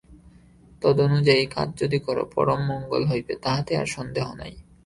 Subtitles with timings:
[0.81, 4.53] তদনুযায়ী কাজ যদি কর, পরম মঙ্গল হইবে, তাহাতে আর সন্দেহ নাই।